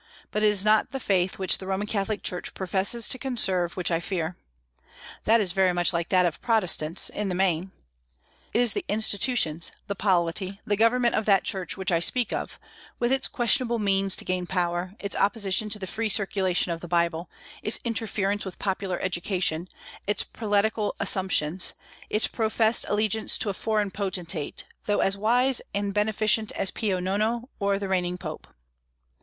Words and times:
But 0.31 0.41
it 0.41 0.47
is 0.47 0.65
not 0.65 0.93
the 0.93 0.99
faith 0.99 1.37
which 1.37 1.59
the 1.59 1.67
Roman 1.67 1.85
Catholic 1.85 2.23
Church 2.23 2.55
professes 2.55 3.07
to 3.09 3.19
conserve 3.19 3.77
which 3.77 3.91
I 3.91 3.99
fear. 3.99 4.35
That 5.25 5.39
is 5.39 5.51
very 5.51 5.73
much 5.73 5.93
like 5.93 6.09
that 6.09 6.25
of 6.25 6.41
Protestants, 6.41 7.07
in 7.09 7.29
the 7.29 7.35
main. 7.35 7.71
It 8.51 8.61
is 8.61 8.73
the 8.73 8.83
institutions, 8.87 9.71
the 9.85 9.93
polity, 9.93 10.59
the 10.65 10.75
government 10.75 11.13
of 11.13 11.27
that 11.27 11.43
Church 11.43 11.77
which 11.77 11.91
I 11.91 11.99
speak 11.99 12.33
of, 12.33 12.59
with 12.97 13.11
its 13.11 13.27
questionable 13.27 13.77
means 13.77 14.15
to 14.15 14.25
gain 14.25 14.47
power, 14.47 14.95
its 14.97 15.15
opposition 15.15 15.69
to 15.69 15.77
the 15.77 15.85
free 15.85 16.09
circulation 16.09 16.71
of 16.71 16.81
the 16.81 16.87
Bible, 16.87 17.29
its 17.61 17.77
interference 17.85 18.43
with 18.43 18.57
popular 18.57 18.99
education, 19.01 19.69
its 20.07 20.23
prelatical 20.23 20.95
assumptions, 20.99 21.73
its 22.09 22.25
professed 22.25 22.87
allegiance 22.89 23.37
to 23.37 23.51
a 23.51 23.53
foreign 23.53 23.91
potentate, 23.91 24.63
though 24.85 25.01
as 25.01 25.15
wise 25.15 25.61
and 25.75 25.93
beneficent 25.93 26.51
as 26.53 26.71
Pio 26.71 26.99
Nono 26.99 27.51
or 27.59 27.77
the 27.77 27.87
reigning 27.87 28.17
Pope. 28.17 28.47